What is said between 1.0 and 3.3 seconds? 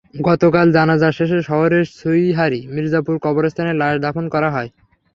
শেষে শহরের সুইহারী মির্জাপুর